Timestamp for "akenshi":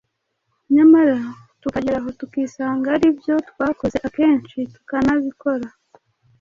4.07-4.57